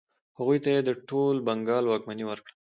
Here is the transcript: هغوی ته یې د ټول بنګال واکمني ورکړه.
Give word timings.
هغوی 0.37 0.59
ته 0.63 0.69
یې 0.75 0.81
د 0.83 0.89
ټول 1.09 1.35
بنګال 1.47 1.83
واکمني 1.87 2.25
ورکړه. 2.27 2.53